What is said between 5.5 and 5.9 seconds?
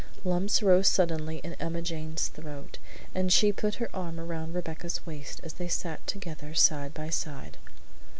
they